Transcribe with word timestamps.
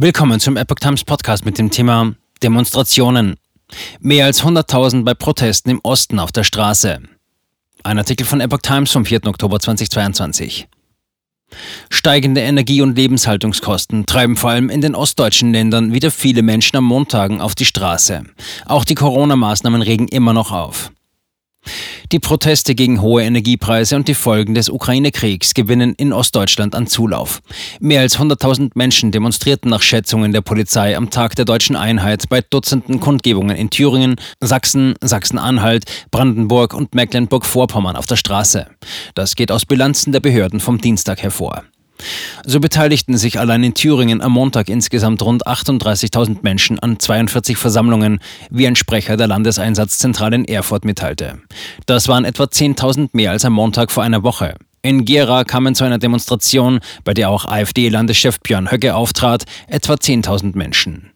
Willkommen 0.00 0.38
zum 0.38 0.56
Epoch 0.56 0.76
Times 0.76 1.02
Podcast 1.02 1.44
mit 1.44 1.58
dem 1.58 1.72
Thema 1.72 2.14
Demonstrationen. 2.40 3.34
Mehr 3.98 4.26
als 4.26 4.44
100.000 4.44 5.02
bei 5.02 5.12
Protesten 5.14 5.70
im 5.70 5.80
Osten 5.82 6.20
auf 6.20 6.30
der 6.30 6.44
Straße. 6.44 7.00
Ein 7.82 7.98
Artikel 7.98 8.24
von 8.24 8.40
Epoch 8.40 8.60
Times 8.62 8.92
vom 8.92 9.04
4. 9.04 9.26
Oktober 9.26 9.58
2022. 9.58 10.68
Steigende 11.90 12.42
Energie- 12.42 12.80
und 12.80 12.94
Lebenshaltungskosten 12.96 14.06
treiben 14.06 14.36
vor 14.36 14.50
allem 14.50 14.70
in 14.70 14.82
den 14.82 14.94
ostdeutschen 14.94 15.50
Ländern 15.52 15.92
wieder 15.92 16.12
viele 16.12 16.42
Menschen 16.42 16.76
am 16.76 16.84
Montagen 16.84 17.40
auf 17.40 17.56
die 17.56 17.64
Straße. 17.64 18.22
Auch 18.66 18.84
die 18.84 18.94
Corona-Maßnahmen 18.94 19.82
regen 19.82 20.06
immer 20.06 20.32
noch 20.32 20.52
auf. 20.52 20.92
Die 22.10 22.20
Proteste 22.20 22.74
gegen 22.74 23.02
hohe 23.02 23.22
Energiepreise 23.22 23.94
und 23.94 24.08
die 24.08 24.14
Folgen 24.14 24.54
des 24.54 24.70
Ukraine-Kriegs 24.70 25.52
gewinnen 25.52 25.92
in 25.94 26.14
Ostdeutschland 26.14 26.74
an 26.74 26.86
Zulauf. 26.86 27.40
Mehr 27.80 28.00
als 28.00 28.18
100.000 28.18 28.70
Menschen 28.74 29.12
demonstrierten 29.12 29.70
nach 29.70 29.82
Schätzungen 29.82 30.32
der 30.32 30.40
Polizei 30.40 30.96
am 30.96 31.10
Tag 31.10 31.36
der 31.36 31.44
deutschen 31.44 31.76
Einheit 31.76 32.30
bei 32.30 32.40
Dutzenden 32.40 33.00
Kundgebungen 33.00 33.56
in 33.56 33.68
Thüringen, 33.68 34.16
Sachsen, 34.40 34.94
Sachsen-Anhalt, 35.02 35.84
Brandenburg 36.10 36.72
und 36.72 36.94
Mecklenburg-Vorpommern 36.94 37.94
auf 37.96 38.06
der 38.06 38.16
Straße. 38.16 38.68
Das 39.14 39.36
geht 39.36 39.52
aus 39.52 39.66
Bilanzen 39.66 40.12
der 40.12 40.20
Behörden 40.20 40.60
vom 40.60 40.80
Dienstag 40.80 41.22
hervor. 41.22 41.64
So 42.44 42.60
beteiligten 42.60 43.16
sich 43.16 43.38
allein 43.38 43.62
in 43.64 43.74
Thüringen 43.74 44.20
am 44.20 44.32
Montag 44.32 44.68
insgesamt 44.68 45.22
rund 45.22 45.46
38.000 45.46 46.38
Menschen 46.42 46.78
an 46.78 46.98
42 46.98 47.56
Versammlungen, 47.56 48.20
wie 48.50 48.66
ein 48.66 48.76
Sprecher 48.76 49.16
der 49.16 49.26
Landeseinsatzzentrale 49.26 50.36
in 50.36 50.44
Erfurt 50.44 50.84
mitteilte. 50.84 51.40
Das 51.86 52.08
waren 52.08 52.24
etwa 52.24 52.44
10.000 52.44 53.10
mehr 53.12 53.32
als 53.32 53.44
am 53.44 53.52
Montag 53.52 53.90
vor 53.90 54.02
einer 54.02 54.22
Woche. 54.22 54.54
In 54.82 55.04
Gera 55.04 55.44
kamen 55.44 55.74
zu 55.74 55.84
einer 55.84 55.98
Demonstration, 55.98 56.80
bei 57.04 57.12
der 57.12 57.30
auch 57.30 57.44
AfD-Landeschef 57.44 58.38
Björn 58.40 58.70
Höcke 58.70 58.94
auftrat, 58.94 59.44
etwa 59.66 59.94
10.000 59.94 60.56
Menschen. 60.56 61.10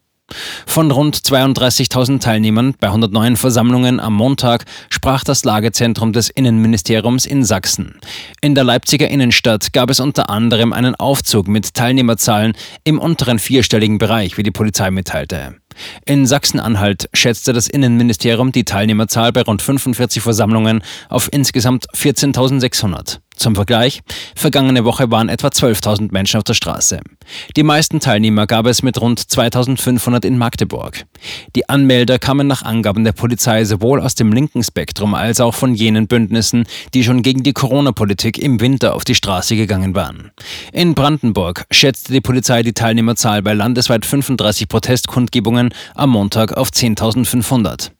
Von 0.66 0.90
rund 0.90 1.16
32.000 1.16 2.20
Teilnehmern 2.20 2.74
bei 2.78 2.88
109 2.88 3.36
Versammlungen 3.36 4.00
am 4.00 4.14
Montag 4.14 4.64
sprach 4.90 5.24
das 5.24 5.44
Lagezentrum 5.44 6.12
des 6.12 6.30
Innenministeriums 6.30 7.26
in 7.26 7.44
Sachsen. 7.44 7.98
In 8.40 8.54
der 8.54 8.64
Leipziger 8.64 9.08
Innenstadt 9.08 9.72
gab 9.72 9.90
es 9.90 10.00
unter 10.00 10.30
anderem 10.30 10.72
einen 10.72 10.94
Aufzug 10.94 11.48
mit 11.48 11.74
Teilnehmerzahlen 11.74 12.54
im 12.84 12.98
unteren 12.98 13.38
vierstelligen 13.38 13.98
Bereich, 13.98 14.36
wie 14.36 14.42
die 14.42 14.50
Polizei 14.50 14.90
mitteilte. 14.90 15.56
In 16.04 16.26
Sachsen-Anhalt 16.26 17.08
schätzte 17.12 17.52
das 17.52 17.68
Innenministerium 17.68 18.52
die 18.52 18.64
Teilnehmerzahl 18.64 19.32
bei 19.32 19.42
rund 19.42 19.62
45 19.62 20.22
Versammlungen 20.22 20.82
auf 21.08 21.28
insgesamt 21.32 21.86
14.600. 21.94 23.18
Zum 23.36 23.54
Vergleich, 23.54 24.02
vergangene 24.36 24.84
Woche 24.84 25.10
waren 25.10 25.28
etwa 25.28 25.48
12.000 25.48 26.12
Menschen 26.12 26.38
auf 26.38 26.44
der 26.44 26.54
Straße. 26.54 27.00
Die 27.56 27.62
meisten 27.62 27.98
Teilnehmer 28.00 28.46
gab 28.46 28.66
es 28.66 28.82
mit 28.82 29.00
rund 29.00 29.20
2.500 29.20 30.24
in 30.24 30.38
Magdeburg. 30.38 31.04
Die 31.56 31.68
Anmelder 31.68 32.18
kamen 32.18 32.46
nach 32.46 32.62
Angaben 32.62 33.04
der 33.04 33.12
Polizei 33.12 33.64
sowohl 33.64 34.00
aus 34.00 34.14
dem 34.14 34.32
linken 34.32 34.62
Spektrum 34.62 35.14
als 35.14 35.40
auch 35.40 35.54
von 35.54 35.74
jenen 35.74 36.06
Bündnissen, 36.06 36.64
die 36.94 37.04
schon 37.04 37.22
gegen 37.22 37.42
die 37.42 37.52
Corona-Politik 37.52 38.38
im 38.38 38.60
Winter 38.60 38.94
auf 38.94 39.04
die 39.04 39.14
Straße 39.14 39.56
gegangen 39.56 39.94
waren. 39.94 40.30
In 40.72 40.94
Brandenburg 40.94 41.64
schätzte 41.70 42.12
die 42.12 42.20
Polizei 42.20 42.62
die 42.62 42.74
Teilnehmerzahl 42.74 43.42
bei 43.42 43.54
landesweit 43.54 44.04
35 44.04 44.68
Protestkundgebungen 44.68 45.74
am 45.94 46.10
Montag 46.10 46.56
auf 46.56 46.68
10.500. 46.68 47.90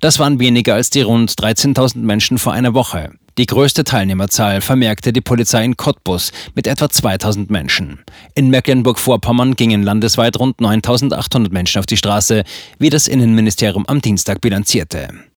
Das 0.00 0.18
waren 0.18 0.38
weniger 0.38 0.74
als 0.74 0.90
die 0.90 1.02
rund 1.02 1.32
13.000 1.32 1.98
Menschen 1.98 2.38
vor 2.38 2.52
einer 2.52 2.74
Woche. 2.74 3.10
Die 3.38 3.46
größte 3.46 3.84
Teilnehmerzahl 3.84 4.60
vermerkte 4.60 5.12
die 5.12 5.20
Polizei 5.20 5.64
in 5.64 5.76
Cottbus 5.76 6.32
mit 6.56 6.66
etwa 6.66 6.90
2000 6.90 7.50
Menschen. 7.50 8.00
In 8.34 8.50
Mecklenburg-Vorpommern 8.50 9.54
gingen 9.54 9.84
landesweit 9.84 10.40
rund 10.40 10.60
9800 10.60 11.52
Menschen 11.52 11.78
auf 11.78 11.86
die 11.86 11.96
Straße, 11.96 12.42
wie 12.80 12.90
das 12.90 13.06
Innenministerium 13.06 13.86
am 13.86 14.00
Dienstag 14.00 14.40
bilanzierte. 14.40 15.20